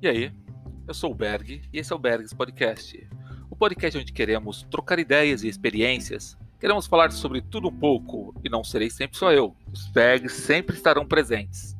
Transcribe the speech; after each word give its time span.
E 0.00 0.06
aí, 0.06 0.32
eu 0.86 0.94
sou 0.94 1.10
o 1.10 1.14
Berg 1.14 1.60
e 1.72 1.78
esse 1.80 1.92
é 1.92 1.96
o 1.96 1.98
Bergs 1.98 2.32
Podcast. 2.32 3.08
O 3.50 3.56
podcast 3.56 3.98
onde 3.98 4.12
queremos 4.12 4.62
trocar 4.70 4.96
ideias 5.00 5.42
e 5.42 5.48
experiências. 5.48 6.38
Queremos 6.60 6.86
falar 6.86 7.10
sobre 7.10 7.40
tudo 7.40 7.66
um 7.66 7.76
pouco 7.76 8.32
e 8.44 8.48
não 8.48 8.62
serei 8.62 8.90
sempre 8.90 9.18
só 9.18 9.32
eu. 9.32 9.56
Os 9.72 9.88
Bergs 9.88 10.34
sempre 10.34 10.76
estarão 10.76 11.04
presentes. 11.04 11.76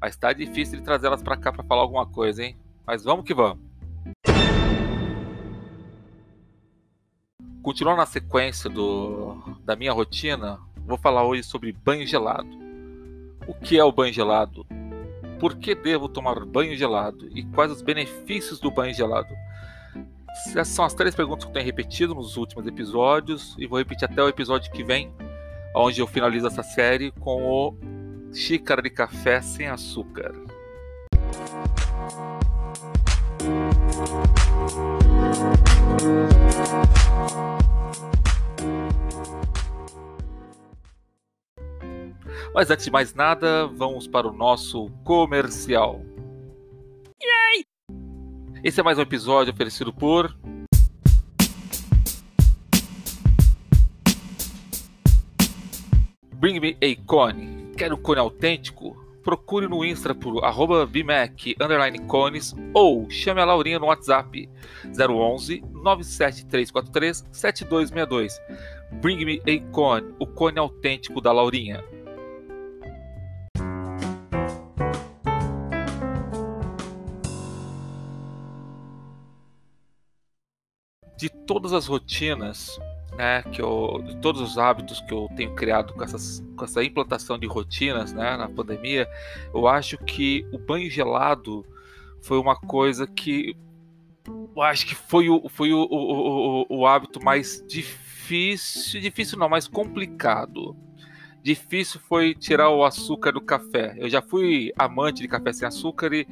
Mas 0.00 0.16
tá 0.16 0.32
difícil 0.32 0.78
de 0.78 0.84
trazê-las 0.84 1.22
para 1.22 1.36
cá 1.36 1.52
para 1.52 1.62
falar 1.62 1.82
alguma 1.82 2.06
coisa, 2.06 2.42
hein? 2.42 2.56
Mas 2.86 3.04
vamos 3.04 3.26
que 3.26 3.34
vamos. 3.34 3.62
Continuando 7.62 7.98
na 7.98 8.06
sequência 8.06 8.70
do, 8.70 9.36
da 9.66 9.76
minha 9.76 9.92
rotina, 9.92 10.58
vou 10.78 10.96
falar 10.96 11.24
hoje 11.24 11.42
sobre 11.42 11.72
banho 11.72 12.06
gelado. 12.06 12.48
O 13.46 13.52
que 13.52 13.78
é 13.78 13.84
o 13.84 13.92
banho 13.92 14.14
gelado? 14.14 14.66
Por 15.40 15.56
que 15.56 15.74
devo 15.74 16.08
tomar 16.08 16.44
banho 16.44 16.76
gelado? 16.76 17.26
E 17.34 17.42
quais 17.42 17.72
os 17.72 17.80
benefícios 17.80 18.60
do 18.60 18.70
banho 18.70 18.94
gelado? 18.94 19.34
Essas 20.48 20.68
são 20.68 20.84
as 20.84 20.94
três 20.94 21.14
perguntas 21.14 21.44
que 21.44 21.50
eu 21.50 21.54
tenho 21.54 21.66
repetido 21.66 22.14
nos 22.14 22.36
últimos 22.36 22.66
episódios 22.66 23.56
e 23.58 23.66
vou 23.66 23.78
repetir 23.78 24.04
até 24.04 24.22
o 24.22 24.28
episódio 24.28 24.70
que 24.70 24.84
vem, 24.84 25.10
onde 25.74 26.00
eu 26.00 26.06
finalizo 26.06 26.46
essa 26.46 26.62
série 26.62 27.10
com 27.12 27.42
o 27.42 27.74
xícara 28.32 28.82
de 28.82 28.90
café 28.90 29.40
sem 29.40 29.66
açúcar. 29.66 30.32
Mas 42.52 42.68
antes 42.68 42.84
de 42.84 42.90
mais 42.90 43.14
nada, 43.14 43.68
vamos 43.68 44.08
para 44.08 44.26
o 44.26 44.32
nosso 44.32 44.90
comercial. 45.04 46.00
Yay! 47.22 47.64
Esse 48.64 48.80
é 48.80 48.82
mais 48.82 48.98
um 48.98 49.02
episódio 49.02 49.52
oferecido 49.52 49.92
por. 49.92 50.36
Bring 56.34 56.58
me 56.58 56.76
a 56.82 57.06
cone. 57.06 57.72
Quer 57.76 57.92
um 57.92 58.02
cone 58.02 58.18
autêntico? 58.18 58.96
Procure 59.22 59.68
no 59.68 59.84
Insta 59.84 60.12
por 60.12 60.42
arroba 60.42 60.84
BMAC 60.86 61.54
cones 62.08 62.54
ou 62.74 63.08
chame 63.10 63.40
a 63.40 63.44
Laurinha 63.44 63.78
no 63.78 63.86
WhatsApp 63.86 64.48
011 64.86 65.62
97343 65.72 67.28
7262. 67.30 68.40
Bring 69.00 69.24
me 69.24 69.40
a 69.46 69.70
cone, 69.70 70.14
o 70.18 70.26
cone 70.26 70.58
autêntico 70.58 71.20
da 71.20 71.30
Laurinha. 71.30 71.84
De 81.20 81.28
todas 81.28 81.74
as 81.74 81.86
rotinas, 81.86 82.80
né, 83.16 83.42
que 83.42 83.60
eu, 83.60 84.02
de 84.06 84.16
todos 84.16 84.40
os 84.40 84.56
hábitos 84.56 85.00
que 85.02 85.12
eu 85.12 85.28
tenho 85.36 85.54
criado 85.54 85.92
com, 85.92 86.02
essas, 86.02 86.42
com 86.56 86.64
essa 86.64 86.82
implantação 86.82 87.38
de 87.38 87.46
rotinas, 87.46 88.12
né, 88.14 88.36
na 88.38 88.48
pandemia, 88.48 89.06
eu 89.52 89.68
acho 89.68 89.98
que 89.98 90.46
o 90.50 90.58
banho 90.58 90.90
gelado 90.90 91.64
foi 92.22 92.38
uma 92.38 92.56
coisa 92.56 93.06
que 93.06 93.54
eu 94.26 94.62
acho 94.62 94.86
que 94.86 94.94
foi 94.94 95.28
o, 95.28 95.48
foi 95.48 95.72
o, 95.72 95.86
o, 95.90 96.66
o, 96.70 96.78
o 96.78 96.86
hábito 96.86 97.22
mais 97.22 97.62
difícil, 97.66 99.00
difícil 99.00 99.38
não, 99.38 99.48
mais 99.48 99.66
complicado. 99.66 100.76
Difícil 101.42 101.98
foi 102.00 102.34
tirar 102.34 102.68
o 102.68 102.84
açúcar 102.84 103.32
do 103.32 103.40
café. 103.40 103.94
Eu 103.96 104.10
já 104.10 104.20
fui 104.20 104.72
amante 104.78 105.22
de 105.22 105.28
café 105.28 105.52
sem 105.52 105.66
açúcar 105.66 106.12
e 106.12 106.28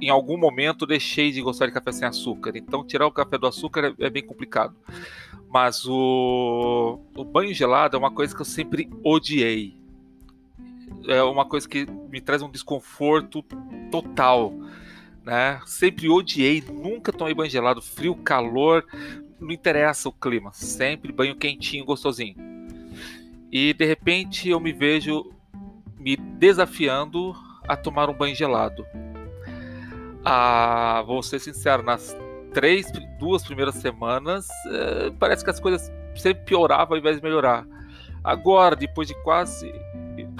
em 0.00 0.08
algum 0.08 0.36
momento 0.36 0.86
deixei 0.86 1.32
de 1.32 1.40
gostar 1.40 1.66
de 1.66 1.72
café 1.72 1.92
sem 1.92 2.06
açúcar. 2.06 2.52
Então, 2.56 2.84
tirar 2.84 3.06
o 3.06 3.12
café 3.12 3.38
do 3.38 3.46
açúcar 3.46 3.94
é, 3.98 4.06
é 4.06 4.10
bem 4.10 4.24
complicado. 4.24 4.74
Mas 5.48 5.84
o, 5.86 6.98
o 7.14 7.24
banho 7.24 7.52
gelado 7.52 7.96
é 7.96 7.98
uma 7.98 8.10
coisa 8.10 8.34
que 8.34 8.40
eu 8.40 8.46
sempre 8.46 8.88
odiei. 9.04 9.76
É 11.08 11.22
uma 11.22 11.44
coisa 11.44 11.68
que 11.68 11.86
me 12.08 12.20
traz 12.20 12.42
um 12.42 12.50
desconforto 12.50 13.42
total. 13.90 14.54
Né? 15.24 15.60
Sempre 15.66 16.08
odiei, 16.08 16.62
nunca 16.62 17.12
tomei 17.12 17.34
banho 17.34 17.50
gelado, 17.50 17.82
frio, 17.82 18.14
calor, 18.16 18.84
não 19.38 19.52
interessa 19.52 20.08
o 20.08 20.12
clima, 20.12 20.52
sempre 20.52 21.12
banho 21.12 21.36
quentinho, 21.36 21.84
gostosinho. 21.84 22.36
E 23.50 23.74
de 23.74 23.84
repente 23.84 24.48
eu 24.48 24.58
me 24.58 24.72
vejo 24.72 25.30
me 25.98 26.16
desafiando 26.16 27.34
a 27.68 27.76
tomar 27.76 28.08
um 28.08 28.14
banho 28.14 28.34
gelado. 28.34 28.84
Ah, 30.24 31.02
vou 31.06 31.22
ser 31.22 31.38
sincero, 31.40 31.82
nas 31.82 32.16
três, 32.52 32.86
duas 33.18 33.42
primeiras 33.42 33.74
semanas, 33.76 34.46
eh, 34.70 35.12
parece 35.18 35.42
que 35.42 35.50
as 35.50 35.58
coisas 35.58 35.90
sempre 36.14 36.44
pioravam 36.44 36.94
ao 36.94 36.98
invés 36.98 37.16
de 37.16 37.22
melhorar. 37.22 37.66
Agora, 38.22 38.76
depois 38.76 39.08
de 39.08 39.14
quase. 39.22 39.72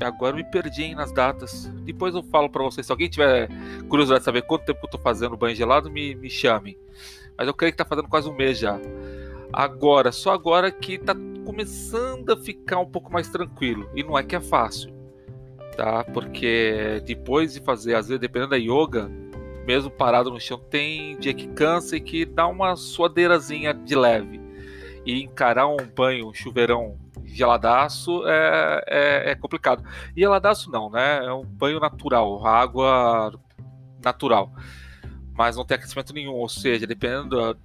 Agora 0.00 0.32
eu 0.32 0.36
me 0.36 0.44
perdi 0.44 0.84
hein, 0.84 0.94
nas 0.94 1.12
datas. 1.12 1.66
Depois 1.84 2.14
eu 2.14 2.22
falo 2.22 2.48
para 2.48 2.62
vocês. 2.62 2.86
Se 2.86 2.92
alguém 2.92 3.08
tiver 3.08 3.48
curiosidade 3.88 4.20
de 4.20 4.24
saber 4.24 4.42
quanto 4.42 4.64
tempo 4.64 4.80
eu 4.84 4.90
tô 4.90 4.98
fazendo 4.98 5.36
banho 5.36 5.56
gelado, 5.56 5.90
me, 5.90 6.14
me 6.14 6.30
chame. 6.30 6.78
Mas 7.36 7.48
eu 7.48 7.54
creio 7.54 7.72
que 7.72 7.78
tá 7.78 7.84
fazendo 7.84 8.08
quase 8.08 8.28
um 8.28 8.34
mês 8.34 8.58
já. 8.58 8.78
Agora, 9.52 10.12
só 10.12 10.32
agora 10.32 10.70
que 10.70 10.98
tá 10.98 11.14
começando 11.44 12.30
a 12.30 12.36
ficar 12.36 12.78
um 12.78 12.86
pouco 12.86 13.12
mais 13.12 13.28
tranquilo. 13.28 13.90
E 13.94 14.02
não 14.02 14.16
é 14.16 14.22
que 14.22 14.36
é 14.36 14.40
fácil, 14.40 14.92
tá? 15.76 16.04
Porque 16.04 17.02
depois 17.04 17.54
de 17.54 17.60
fazer, 17.60 17.94
às 17.94 18.08
vezes, 18.08 18.20
dependendo 18.20 18.50
da 18.50 18.56
yoga, 18.56 19.10
mesmo 19.66 19.90
parado 19.90 20.30
no 20.30 20.40
chão, 20.40 20.58
tem 20.58 21.16
dia 21.18 21.32
que 21.34 21.46
cansa 21.48 21.96
e 21.96 22.00
que 22.00 22.24
dá 22.24 22.46
uma 22.46 22.76
suadeirazinha 22.76 23.72
de 23.72 23.94
leve. 23.94 24.40
E 25.04 25.22
encarar 25.22 25.66
um 25.66 25.76
banho, 25.76 26.28
um 26.28 26.34
chuveirão 26.34 26.98
geladaço 27.24 28.26
é, 28.26 28.84
é, 28.86 29.30
é, 29.30 29.34
complicado. 29.34 29.82
E 30.16 30.20
geladaço 30.20 30.70
não, 30.70 30.90
né? 30.90 31.24
É 31.24 31.32
um 31.32 31.44
banho 31.44 31.80
natural, 31.80 32.46
água 32.46 33.32
natural. 34.04 34.52
Mas 35.34 35.56
não 35.56 35.64
tem 35.64 35.76
aquecimento 35.76 36.12
nenhum, 36.12 36.34
ou 36.34 36.48
seja, 36.48 36.86
dependendo 36.86 37.36
da, 37.36 37.56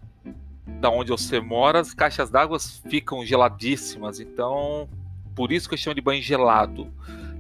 da 0.80 0.90
onde 0.90 1.12
você 1.12 1.40
mora, 1.40 1.80
as 1.80 1.94
caixas 1.94 2.30
d'água 2.30 2.58
ficam 2.90 3.26
geladíssimas. 3.26 4.20
Então, 4.20 4.88
por 5.36 5.52
isso 5.52 5.68
que 5.68 5.76
eu 5.76 5.80
chamo 5.80 5.96
de 5.96 6.02
banho 6.02 6.22
gelado. 6.22 6.92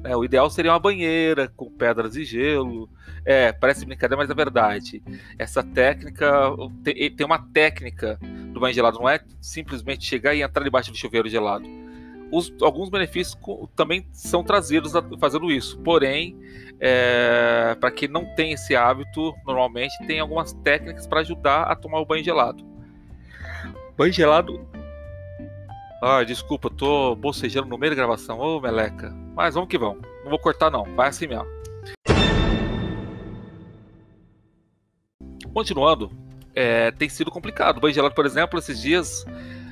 É, 0.08 0.16
o 0.16 0.24
ideal 0.24 0.50
seria 0.50 0.72
uma 0.72 0.80
banheira 0.80 1.50
com 1.50 1.70
pedras 1.70 2.16
e 2.16 2.24
gelo. 2.24 2.90
É, 3.26 3.52
parece 3.52 3.86
brincadeira, 3.86 4.16
mas 4.16 4.30
é 4.30 4.34
verdade. 4.34 5.04
Essa 5.38 5.62
técnica 5.62 6.50
tem, 6.82 7.26
uma 7.26 7.40
técnica 7.40 8.18
do 8.54 8.60
banho 8.62 8.74
gelado, 8.74 9.00
não 9.00 9.10
é 9.10 9.20
simplesmente 9.42 10.06
chegar 10.06 10.34
e 10.34 10.42
entrar 10.42 10.64
debaixo 10.64 10.92
do 10.92 10.98
chuveiro 10.98 11.28
gelado. 11.28 11.66
Os, 12.32 12.54
alguns 12.62 12.90
benefícios 12.90 13.38
também 13.76 14.08
são 14.14 14.46
trazidos 14.46 14.94
fazendo 15.20 15.52
isso. 15.52 15.78
Porém, 15.80 16.38
é, 16.80 17.76
para 17.78 17.92
quem 17.92 18.08
não 18.08 18.34
tem 18.34 18.54
esse 18.54 18.78
hábito, 18.78 19.36
normalmente 19.46 19.94
tem 20.08 20.22
algumas 20.22 20.54
técnicas 20.54 21.06
para 21.06 21.20
ajudar 21.20 21.64
a 21.64 21.76
tomar 21.76 22.00
o 22.00 22.06
banho 22.06 22.24
gelado. 22.24 22.66
Banho 23.98 24.14
gelado 24.14 24.66
ah, 26.02 26.24
desculpa, 26.24 26.70
tô 26.70 27.16
bocejando 27.16 27.68
no 27.68 27.78
meio 27.78 27.92
da 27.92 27.96
gravação. 27.96 28.40
Ô, 28.40 28.62
meleca. 28.62 29.27
Mas 29.38 29.54
vamos 29.54 29.70
que 29.70 29.78
vamos. 29.78 30.02
Não 30.24 30.32
vou 30.32 30.40
cortar, 30.40 30.72
não. 30.72 30.84
Vai 30.96 31.10
assim 31.10 31.28
mesmo. 31.28 31.46
Continuando, 35.54 36.12
é, 36.56 36.90
tem 36.90 37.08
sido 37.08 37.30
complicado. 37.30 37.78
O 37.78 37.80
banho 37.80 37.94
gelado, 37.94 38.16
por 38.16 38.26
exemplo, 38.26 38.58
esses 38.58 38.82
dias 38.82 39.26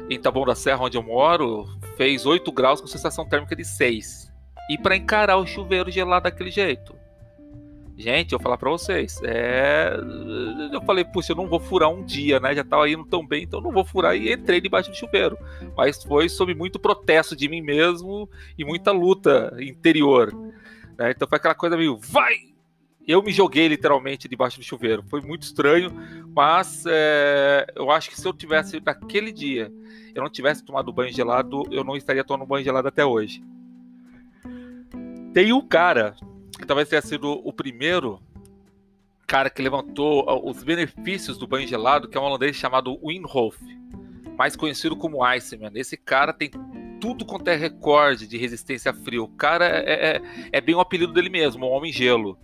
em 0.08 0.22
Taboão 0.22 0.46
da 0.46 0.54
Serra, 0.54 0.84
onde 0.84 1.00
eu 1.00 1.02
moro, 1.02 1.68
fez 1.98 2.28
8 2.28 2.52
graus 2.52 2.80
com 2.80 2.86
sensação 2.86 3.28
térmica 3.28 3.56
de 3.56 3.66
6. 3.66 4.32
E 4.70 4.78
para 4.78 4.96
encarar 4.96 5.38
o 5.38 5.48
chuveiro 5.48 5.90
gelado 5.90 6.26
daquele 6.26 6.52
jeito, 6.52 6.95
Gente, 7.98 8.34
eu 8.34 8.40
vou 8.40 8.44
falar 8.44 8.58
para 8.58 8.70
vocês, 8.70 9.22
é... 9.24 9.90
eu 10.74 10.82
falei, 10.82 11.06
puxa, 11.06 11.32
eu 11.32 11.36
não 11.36 11.48
vou 11.48 11.62
furar 11.62 11.90
um 11.90 12.04
dia, 12.04 12.42
né? 12.42 12.54
Já 12.54 12.64
tava 12.64 12.90
indo 12.90 13.06
tão 13.06 13.26
bem, 13.26 13.44
então 13.44 13.62
não 13.62 13.72
vou 13.72 13.86
furar 13.86 14.18
e 14.18 14.34
entrei 14.34 14.60
debaixo 14.60 14.90
do 14.90 14.98
chuveiro. 14.98 15.38
Mas 15.78 16.04
foi 16.04 16.28
sob 16.28 16.54
muito 16.54 16.78
protesto 16.78 17.38
de 17.38 17.48
mim 17.48 17.62
mesmo 17.62 18.30
e 18.58 18.66
muita 18.66 18.92
luta 18.92 19.56
interior. 19.62 20.34
Né? 20.98 21.12
Então 21.12 21.26
foi 21.26 21.38
aquela 21.38 21.56
coisa 21.56 21.78
meio, 21.78 21.98
vai! 21.98 22.36
Eu 23.08 23.24
me 23.24 23.32
joguei 23.32 23.68
literalmente 23.68 24.28
debaixo 24.28 24.60
do 24.60 24.64
chuveiro. 24.64 25.04
Foi 25.04 25.22
muito 25.22 25.44
estranho, 25.44 25.90
mas 26.36 26.84
é... 26.86 27.66
eu 27.76 27.90
acho 27.92 28.10
que 28.10 28.20
se 28.20 28.28
eu 28.28 28.34
tivesse 28.34 28.82
naquele 28.86 29.32
dia, 29.32 29.72
eu 30.14 30.22
não 30.22 30.30
tivesse 30.30 30.66
tomado 30.66 30.92
banho 30.92 31.14
gelado, 31.14 31.64
eu 31.72 31.84
não 31.84 31.96
estaria 31.96 32.26
tomando 32.26 32.46
banho 32.46 32.66
gelado 32.66 32.90
até 32.90 33.06
hoje. 33.06 33.42
Tem 35.34 35.54
um 35.54 35.66
cara 35.66 36.16
que 36.66 36.68
talvez 36.68 36.90
tenha 36.90 37.02
sido 37.02 37.32
o 37.32 37.54
primeiro 37.54 38.20
cara 39.28 39.52
que 39.52 39.62
levantou 39.62 40.26
os 40.50 40.64
benefícios 40.64 41.38
do 41.38 41.48
banho 41.48 41.68
gelado, 41.68 42.08
que 42.08 42.18
é 42.18 42.20
um 42.20 42.24
holandês 42.24 42.56
chamado 42.56 43.00
Winhof, 43.06 43.58
mais 44.36 44.56
conhecido 44.56 44.96
como 44.96 45.24
Iceman. 45.24 45.72
Esse 45.76 45.96
cara 45.96 46.34
tem 46.34 46.50
tudo 47.00 47.24
quanto 47.24 47.48
é 47.50 47.56
recorde 47.56 48.28
de 48.28 48.38
resistência 48.38 48.90
a 48.90 48.94
frio. 48.94 49.26
O 49.26 49.28
cara 49.28 49.66
é, 49.66 50.18
é, 50.18 50.22
é 50.54 50.62
bem 50.62 50.74
o 50.74 50.80
apelido 50.80 51.14
dele 51.14 51.30
mesmo, 51.30 51.66
o 51.66 51.70
Homem 51.70 51.92
Gelo. 51.92 52.38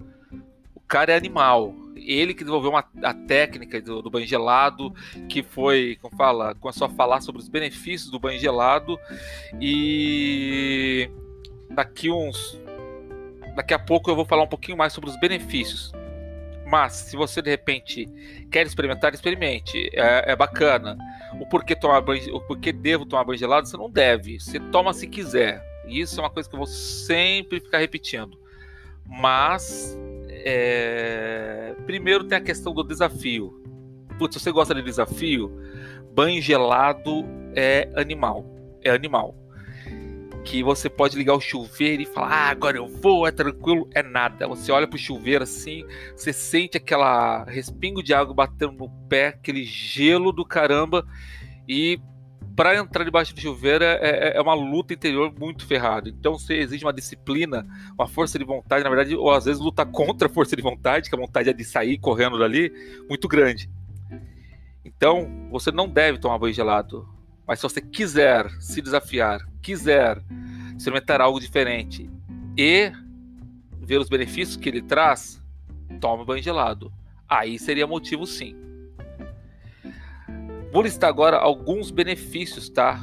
O 0.75 0.79
cara 0.79 1.13
é 1.13 1.17
animal. 1.17 1.73
ele 1.95 2.33
que 2.33 2.43
desenvolveu 2.43 2.71
uma, 2.71 2.85
a 3.03 3.13
técnica 3.13 3.81
do, 3.81 4.03
do, 4.03 4.09
banho 4.11 4.27
gelado, 4.27 4.93
que 5.29 5.41
foi, 5.41 5.97
como 5.99 6.15
fala, 6.15 6.53
começou 6.55 6.85
a 6.85 6.91
falar 6.91 7.21
sobre 7.21 7.41
os 7.41 7.49
benefícios 7.49 8.11
do 8.11 8.19
banho 8.19 8.39
gelado 8.39 8.99
e 9.59 11.09
daqui 11.71 12.11
uns 12.11 12.59
daqui 13.55 13.73
a 13.73 13.79
pouco 13.79 14.09
eu 14.09 14.15
vou 14.15 14.25
falar 14.25 14.43
um 14.43 14.47
pouquinho 14.47 14.77
mais 14.77 14.93
sobre 14.93 15.09
os 15.09 15.19
benefícios. 15.19 15.91
Mas 16.65 16.93
se 16.93 17.17
você 17.17 17.41
de 17.41 17.49
repente 17.49 18.07
quer 18.49 18.65
experimentar, 18.65 19.13
experimente. 19.13 19.89
É, 19.93 20.31
é 20.31 20.35
bacana. 20.35 20.97
O 21.39 21.45
porquê 21.45 21.75
tomar 21.75 21.99
banho, 22.01 22.35
o 22.35 22.39
porquê 22.41 22.71
devo 22.71 23.05
tomar 23.05 23.25
banho 23.25 23.37
gelado, 23.37 23.67
você 23.67 23.75
não 23.75 23.89
deve. 23.89 24.39
Você 24.39 24.59
toma 24.59 24.93
se 24.93 25.05
quiser. 25.05 25.61
Isso 25.85 26.19
é 26.19 26.23
uma 26.23 26.29
coisa 26.29 26.47
que 26.47 26.55
eu 26.55 26.59
vou 26.59 26.67
sempre 26.67 27.59
ficar 27.59 27.79
repetindo. 27.79 28.39
Mas 29.05 29.99
é... 30.29 31.75
primeiro 31.85 32.23
tem 32.23 32.37
a 32.37 32.41
questão 32.41 32.73
do 32.73 32.83
desafio. 32.83 33.61
Putz, 34.17 34.35
se 34.35 34.39
você 34.39 34.51
gosta 34.51 34.73
de 34.73 34.81
desafio, 34.81 35.51
banho 36.13 36.41
gelado 36.41 37.25
é 37.53 37.89
animal. 37.95 38.45
É 38.81 38.91
animal 38.91 39.40
que 40.43 40.63
você 40.63 40.89
pode 40.89 41.17
ligar 41.17 41.35
o 41.35 41.41
chuveiro 41.41 42.01
e 42.01 42.05
falar, 42.05 42.29
ah, 42.29 42.49
agora 42.49 42.77
eu 42.77 42.87
vou, 42.87 43.27
é 43.27 43.31
tranquilo, 43.31 43.89
é 43.93 44.01
nada. 44.01 44.47
Você 44.47 44.71
olha 44.71 44.87
pro 44.87 44.97
chuveiro 44.97 45.43
assim, 45.43 45.83
você 46.15 46.33
sente 46.33 46.77
aquela 46.77 47.43
respingo 47.45 48.03
de 48.03 48.13
água 48.13 48.33
batendo 48.33 48.73
no 48.73 48.89
pé, 49.07 49.27
aquele 49.27 49.63
gelo 49.63 50.31
do 50.31 50.45
caramba, 50.45 51.05
e 51.67 51.99
para 52.55 52.75
entrar 52.75 53.03
debaixo 53.03 53.33
do 53.33 53.41
chuveiro 53.41 53.83
é, 53.83 53.99
é, 54.01 54.37
é, 54.37 54.41
uma 54.41 54.53
luta 54.53 54.93
interior 54.93 55.33
muito 55.37 55.65
ferrada. 55.65 56.09
Então 56.09 56.37
você 56.37 56.55
exige 56.55 56.83
uma 56.85 56.93
disciplina, 56.93 57.65
uma 57.93 58.07
força 58.07 58.37
de 58.37 58.45
vontade, 58.45 58.83
na 58.83 58.89
verdade, 58.89 59.15
ou 59.15 59.31
às 59.31 59.45
vezes 59.45 59.61
luta 59.61 59.85
contra 59.85 60.27
a 60.27 60.31
força 60.31 60.55
de 60.55 60.61
vontade, 60.61 61.09
que 61.09 61.15
a 61.15 61.19
vontade 61.19 61.49
é 61.49 61.53
de 61.53 61.63
sair 61.63 61.97
correndo 61.97 62.37
dali, 62.37 62.71
muito 63.07 63.27
grande. 63.27 63.69
Então 64.83 65.49
você 65.51 65.71
não 65.71 65.87
deve 65.87 66.19
tomar 66.19 66.37
banho 66.37 66.53
gelado. 66.53 67.07
Mas 67.47 67.59
se 67.59 67.63
você 67.63 67.81
quiser 67.81 68.49
se 68.59 68.81
desafiar, 68.81 69.41
quiser 69.61 70.21
experimentar 70.77 71.21
algo 71.21 71.39
diferente 71.39 72.09
e 72.57 72.91
ver 73.79 73.99
os 73.99 74.09
benefícios 74.09 74.57
que 74.57 74.69
ele 74.69 74.81
traz, 74.81 75.41
tome 75.99 76.25
banho 76.25 76.41
gelado. 76.41 76.91
Aí 77.27 77.57
seria 77.57 77.87
motivo 77.87 78.25
sim. 78.25 78.55
Vou 80.71 80.81
listar 80.81 81.09
agora 81.09 81.37
alguns 81.37 81.91
benefícios, 81.91 82.69
tá? 82.69 82.99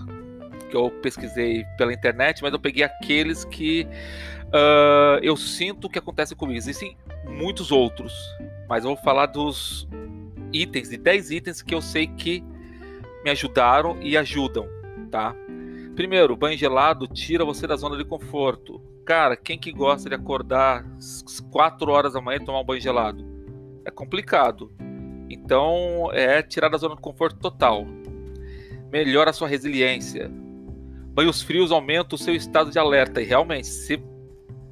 Que 0.70 0.76
eu 0.76 0.90
pesquisei 0.90 1.64
pela 1.76 1.92
internet, 1.92 2.42
mas 2.42 2.52
eu 2.52 2.58
peguei 2.58 2.82
aqueles 2.82 3.44
que 3.44 3.86
uh, 4.46 5.18
eu 5.22 5.36
sinto 5.36 5.88
que 5.88 5.98
acontece 5.98 6.34
comigo. 6.34 6.58
Existem 6.58 6.96
muitos 7.26 7.70
outros, 7.70 8.12
mas 8.68 8.84
eu 8.84 8.94
vou 8.94 9.04
falar 9.04 9.26
dos 9.26 9.86
itens, 10.52 10.88
de 10.88 10.96
10 10.96 11.30
itens 11.30 11.62
que 11.62 11.74
eu 11.74 11.82
sei 11.82 12.06
que 12.06 12.42
me 13.22 13.30
ajudaram 13.30 14.00
e 14.00 14.16
ajudam, 14.16 14.66
tá? 15.10 15.34
Primeiro, 15.98 16.36
banho 16.36 16.56
gelado 16.56 17.08
tira 17.08 17.44
você 17.44 17.66
da 17.66 17.74
zona 17.74 17.96
de 17.96 18.04
conforto. 18.04 18.80
Cara, 19.04 19.36
quem 19.36 19.58
que 19.58 19.72
gosta 19.72 20.08
de 20.08 20.14
acordar 20.14 20.86
4 21.50 21.90
horas 21.90 22.12
da 22.12 22.20
manhã 22.20 22.38
e 22.40 22.44
tomar 22.44 22.60
um 22.60 22.64
banho 22.64 22.80
gelado? 22.80 23.26
É 23.84 23.90
complicado. 23.90 24.70
Então, 25.28 26.08
é 26.12 26.40
tirar 26.40 26.68
da 26.68 26.78
zona 26.78 26.94
de 26.94 27.00
conforto 27.00 27.40
total. 27.40 27.84
Melhora 28.92 29.30
a 29.30 29.32
sua 29.32 29.48
resiliência. 29.48 30.30
Banhos 31.12 31.42
frios 31.42 31.72
aumentam 31.72 32.14
o 32.14 32.22
seu 32.22 32.36
estado 32.36 32.70
de 32.70 32.78
alerta. 32.78 33.20
E 33.20 33.24
realmente, 33.24 33.66
se 33.66 34.00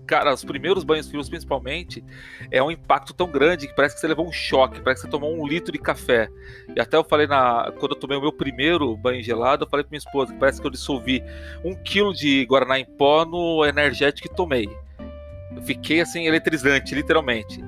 cara, 0.06 0.32
os 0.32 0.44
primeiros 0.44 0.84
banhos 0.84 1.08
frios, 1.08 1.28
principalmente, 1.28 2.04
é 2.50 2.62
um 2.62 2.70
impacto 2.70 3.12
tão 3.12 3.30
grande 3.30 3.66
que 3.66 3.74
parece 3.74 3.96
que 3.96 4.00
você 4.00 4.06
levou 4.06 4.26
um 4.26 4.32
choque, 4.32 4.80
parece 4.80 5.02
que 5.02 5.06
você 5.06 5.10
tomou 5.10 5.36
um 5.36 5.46
litro 5.46 5.72
de 5.72 5.78
café. 5.78 6.28
E 6.74 6.80
até 6.80 6.96
eu 6.96 7.04
falei 7.04 7.26
na. 7.26 7.72
Quando 7.78 7.92
eu 7.92 7.98
tomei 7.98 8.16
o 8.16 8.20
meu 8.20 8.32
primeiro 8.32 8.96
banho 8.96 9.22
gelado, 9.22 9.64
eu 9.64 9.68
falei 9.68 9.84
pra 9.84 9.90
minha 9.90 9.98
esposa 9.98 10.32
que 10.32 10.38
parece 10.38 10.60
que 10.60 10.66
eu 10.66 10.70
dissolvi 10.70 11.22
um 11.64 11.74
quilo 11.74 12.14
de 12.14 12.44
Guaraná 12.46 12.78
em 12.78 12.84
pó 12.84 13.24
no 13.24 13.64
energético 13.64 14.28
que 14.28 14.34
tomei. 14.34 14.68
Eu 15.54 15.62
fiquei 15.62 16.00
assim, 16.00 16.26
eletrizante, 16.26 16.94
literalmente. 16.94 17.62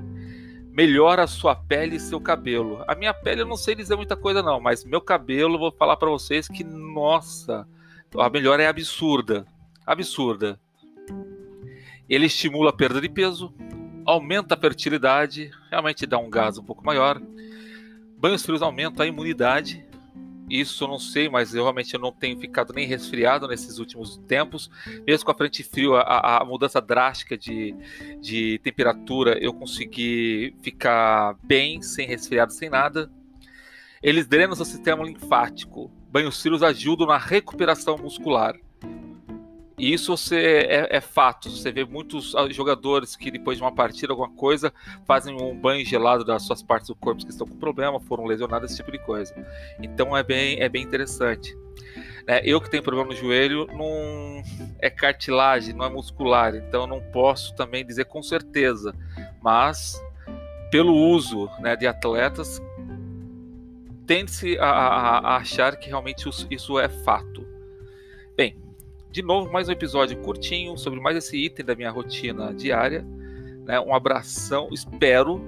Melhora 0.71 1.23
a 1.23 1.27
sua 1.27 1.55
pele 1.55 1.97
e 1.97 1.99
seu 1.99 2.21
cabelo. 2.21 2.83
A 2.87 2.95
minha 2.95 3.13
pele 3.13 3.41
eu 3.41 3.45
não 3.45 3.57
sei 3.57 3.75
dizer 3.75 3.95
muita 3.95 4.15
coisa, 4.15 4.41
não, 4.41 4.61
mas 4.61 4.85
meu 4.85 5.01
cabelo, 5.01 5.59
vou 5.59 5.71
falar 5.71 5.97
para 5.97 6.09
vocês 6.09 6.47
que, 6.47 6.63
nossa, 6.63 7.67
a 8.17 8.29
melhora 8.29 8.63
é 8.63 8.67
absurda. 8.67 9.45
Absurda. 9.85 10.59
Ele 12.09 12.25
estimula 12.25 12.71
a 12.71 12.73
perda 12.73 12.99
de 12.99 13.07
peso, 13.07 13.53
aumenta 14.03 14.55
a 14.55 14.57
fertilidade, 14.57 15.51
realmente 15.69 16.07
dá 16.07 16.17
um 16.17 16.29
gás 16.29 16.57
um 16.57 16.63
pouco 16.63 16.83
maior. 16.83 17.21
Banhos 18.17 18.43
frios 18.43 18.61
aumentam 18.61 19.05
a 19.05 19.07
imunidade. 19.07 19.85
Isso 20.49 20.83
eu 20.83 20.87
não 20.87 20.97
sei, 20.97 21.29
mas 21.29 21.53
eu 21.53 21.61
realmente 21.61 21.95
não 21.95 22.11
tenho 22.11 22.39
ficado 22.39 22.73
nem 22.73 22.87
resfriado 22.87 23.47
nesses 23.47 23.77
últimos 23.77 24.17
tempos. 24.27 24.71
Mesmo 25.05 25.23
com 25.23 25.31
a 25.31 25.35
frente 25.35 25.63
frio, 25.63 25.95
a, 25.95 26.41
a 26.41 26.45
mudança 26.45 26.81
drástica 26.81 27.37
de, 27.37 27.75
de 28.19 28.59
temperatura, 28.63 29.37
eu 29.39 29.53
consegui 29.53 30.55
ficar 30.63 31.35
bem, 31.43 31.79
sem 31.83 32.07
resfriado, 32.07 32.51
sem 32.51 32.67
nada. 32.67 33.11
Eles 34.01 34.25
drenam 34.25 34.53
o 34.53 34.65
sistema 34.65 35.03
linfático. 35.03 35.91
Banhos 36.11 36.41
frios 36.41 36.63
ajudam 36.63 37.05
na 37.05 37.17
recuperação 37.17 37.97
muscular. 37.99 38.55
E 39.79 39.93
isso 39.93 40.15
você 40.15 40.65
é, 40.67 40.97
é, 40.97 41.01
fato. 41.01 41.49
Você 41.49 41.71
vê 41.71 41.85
muitos 41.85 42.35
ah, 42.35 42.49
jogadores 42.49 43.15
que 43.15 43.31
depois 43.31 43.57
de 43.57 43.63
uma 43.63 43.71
partida, 43.71 44.11
alguma 44.11 44.29
coisa, 44.29 44.73
fazem 45.07 45.33
um 45.41 45.55
banho 45.55 45.85
gelado 45.85 46.25
das 46.25 46.43
suas 46.43 46.61
partes 46.61 46.89
do 46.89 46.95
corpo 46.95 47.23
que 47.23 47.31
estão 47.31 47.47
com 47.47 47.55
problema, 47.55 47.99
foram 48.01 48.25
lesionados, 48.25 48.69
esse 48.69 48.77
tipo 48.77 48.91
de 48.91 48.99
coisa. 48.99 49.33
Então 49.81 50.15
é 50.15 50.21
bem, 50.21 50.59
é 50.59 50.67
bem 50.67 50.83
interessante. 50.83 51.57
É, 52.27 52.41
eu 52.43 52.59
que 52.59 52.69
tenho 52.69 52.83
problema 52.83 53.09
no 53.09 53.15
joelho, 53.15 53.67
não 53.67 54.43
é 54.79 54.89
cartilagem, 54.89 55.73
não 55.73 55.85
é 55.85 55.89
muscular, 55.89 56.53
então 56.53 56.85
não 56.85 57.01
posso 57.01 57.55
também 57.55 57.85
dizer 57.85 58.05
com 58.05 58.21
certeza. 58.21 58.93
Mas 59.41 59.99
pelo 60.69 60.93
uso 60.93 61.49
né, 61.59 61.75
de 61.75 61.87
atletas, 61.87 62.61
tende-se 64.05 64.57
a, 64.59 64.69
a, 64.69 65.17
a 65.19 65.37
achar 65.37 65.77
que 65.77 65.87
realmente 65.87 66.29
isso 66.51 66.77
é 66.77 66.89
fato. 66.89 67.47
Bem, 68.35 68.55
de 69.11 69.23
novo, 69.23 69.51
mais 69.51 69.67
um 69.67 69.71
episódio 69.71 70.17
curtinho 70.17 70.77
sobre 70.77 70.99
mais 70.99 71.17
esse 71.17 71.35
item 71.35 71.65
da 71.65 71.75
minha 71.75 71.89
rotina 71.89 72.53
diária. 72.53 73.05
Né? 73.65 73.79
Um 73.79 73.93
abração, 73.93 74.69
espero, 74.71 75.41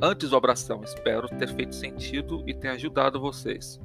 antes 0.00 0.30
do 0.30 0.36
abração, 0.36 0.82
espero 0.84 1.28
ter 1.28 1.48
feito 1.48 1.74
sentido 1.74 2.44
e 2.46 2.52
ter 2.52 2.68
ajudado 2.68 3.20
vocês. 3.20 3.80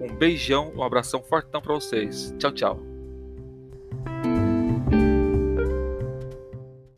Um 0.00 0.14
beijão, 0.14 0.72
um 0.74 0.82
abração 0.82 1.22
fortão 1.22 1.60
para 1.60 1.74
vocês. 1.74 2.34
Tchau, 2.38 2.52
tchau. 2.52 2.89